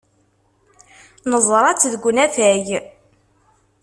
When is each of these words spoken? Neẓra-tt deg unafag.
Neẓra-tt 1.29 1.89
deg 1.93 2.03
unafag. 2.09 2.67